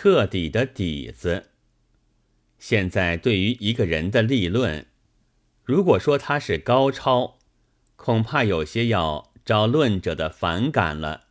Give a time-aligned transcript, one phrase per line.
[0.00, 1.46] 彻底的底子。
[2.56, 4.86] 现在对于一个人的立论，
[5.64, 7.40] 如果说他是高超，
[7.96, 11.22] 恐怕有些要招论者的反感了；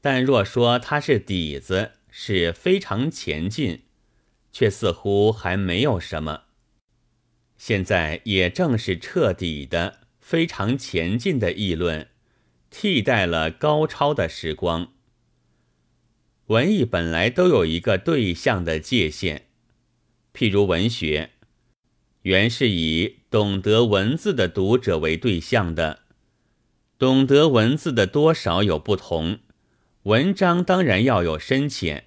[0.00, 3.82] 但若说他是底子，是非常前进，
[4.50, 6.44] 却似乎还没有什么。
[7.58, 12.08] 现在也正是彻底的、非常前进的议论，
[12.70, 14.94] 替代了高超的时光。
[16.50, 19.46] 文艺本来都有一个对象的界限。
[20.34, 21.30] 譬如文学，
[22.22, 26.00] 原是以懂得文字的读者为对象的，
[26.98, 29.38] 懂得文字的多少有不同，
[30.02, 32.06] 文章当然要有深浅，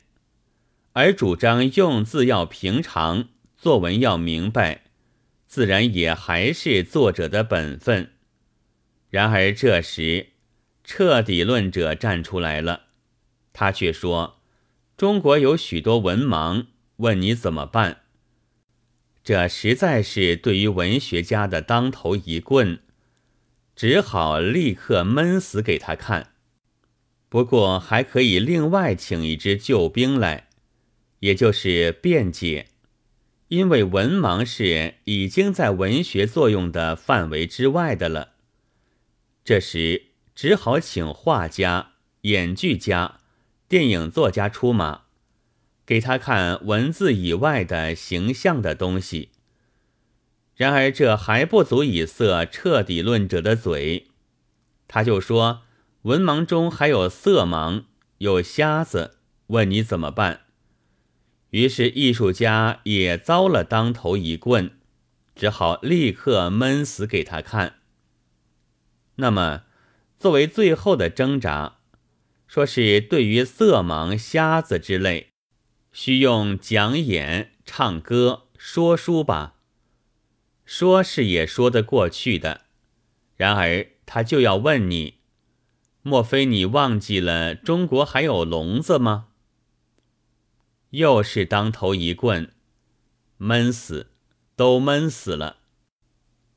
[0.91, 4.84] 而主张用字要平常，作文要明白，
[5.48, 8.12] 自然也还是作者的本分。
[9.10, 10.32] 然而这时，
[10.84, 12.83] 彻底论者站出来了，
[13.53, 14.41] 他却说
[14.98, 16.66] ：“中国有许多文盲，
[16.98, 18.02] 问你怎么办？”
[19.23, 22.82] 这实在是对于文学家的当头一棍，
[23.73, 26.32] 只好立刻闷死给他看。
[27.29, 30.49] 不过还可以另外请一支救兵来，
[31.20, 32.67] 也就是辩解，
[33.48, 38.34] 因为文盲是已经在文学作用的范围之外的了。
[39.45, 43.21] 这时只好请画家、演剧家、
[43.74, 45.05] 电影作家出马。
[45.84, 49.32] 给他看文字以外的形象的东西。
[50.55, 54.10] 然而这还不足以塞彻底论者的嘴，
[54.88, 55.63] 他就说
[56.04, 57.85] ：“文盲中还有色盲，
[58.20, 60.41] 有瞎子，问你怎么办？”
[61.49, 64.78] 于是艺术家也遭了当头一棍，
[65.34, 67.78] 只好立刻闷死给他看。
[69.16, 69.63] 那么，
[70.19, 71.78] 作为最后的挣扎，
[72.53, 75.29] 说是对于色盲、瞎子之类。
[75.91, 79.56] 需用讲演、唱歌、说书吧，
[80.63, 82.62] 说是也说得过去的。
[83.35, 85.16] 然而他就要问你：
[86.03, 89.29] 莫非你忘记了中国还有聋子吗？
[90.91, 92.51] 又是当头一棍，
[93.38, 94.11] 闷死，
[94.55, 95.57] 都闷死了。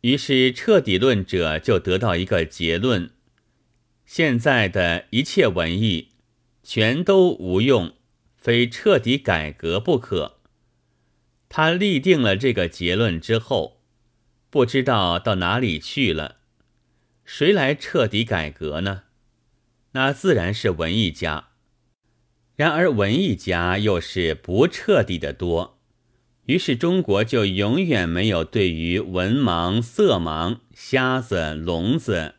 [0.02, 3.10] 于是彻底论者就得到一个结论：
[4.06, 6.12] 现在的一切文艺，
[6.62, 7.92] 全都无用。
[8.38, 10.38] 非彻底改革不可。
[11.48, 13.80] 他立定了这个结论之后，
[14.50, 16.36] 不知道到哪里去了。
[17.24, 19.02] 谁来彻底改革呢？
[19.94, 21.48] 那自然是文艺家。
[22.54, 25.80] 然而文艺家又是不彻底的多，
[26.44, 32.35] 于是中国就永远没有对于文盲、色盲、瞎子、聋子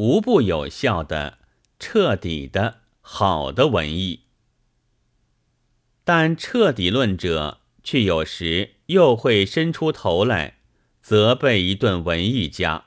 [0.00, 1.40] 无不有效的、
[1.78, 4.20] 彻底的好的文艺。
[6.04, 10.56] 但彻底论者却有时又会伸出头来
[11.02, 12.86] 责备一顿文艺家。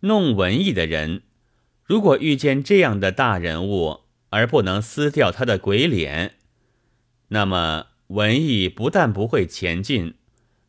[0.00, 1.22] 弄文艺的人，
[1.82, 6.36] 如果遇见这样的大人物而不能撕掉他的鬼脸，
[7.28, 10.16] 那么文艺不但不会前进，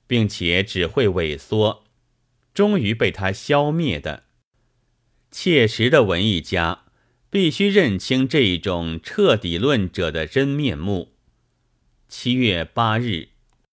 [0.08, 1.84] 并且只会萎缩，
[2.54, 4.27] 终于被他消灭的。
[5.32, 6.86] 切实的文艺家
[7.30, 11.14] 必须认清这一种彻底论者的真面目。
[12.08, 13.37] 七月八日。